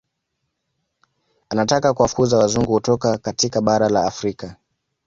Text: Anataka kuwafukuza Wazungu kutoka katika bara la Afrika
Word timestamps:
Anataka 1.49 1.93
kuwafukuza 1.93 2.37
Wazungu 2.37 2.71
kutoka 2.73 3.17
katika 3.17 3.61
bara 3.61 3.89
la 3.89 4.05
Afrika 4.07 4.55